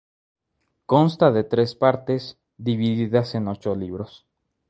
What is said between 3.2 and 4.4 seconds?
en ocho libros.